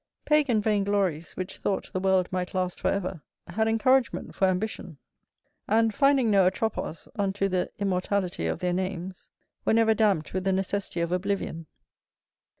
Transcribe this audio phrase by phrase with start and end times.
[0.25, 4.97] Pagan vain glories which thought the world might last for ever, had encouragement for ambition;
[5.67, 9.29] and, finding no atropos unto the immortality of their names,
[9.63, 11.67] were never dampt with the necessity of oblivion.